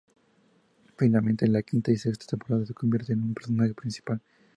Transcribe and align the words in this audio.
Finalmente, 0.97 1.45
en 1.45 1.53
la 1.53 1.61
quinta 1.61 1.91
y 1.91 1.95
sexta 1.97 2.25
temporada, 2.25 2.65
se 2.65 2.73
convierte 2.73 3.13
en 3.13 3.21
un 3.21 3.35
personaje 3.35 3.75
principal. 3.75 4.19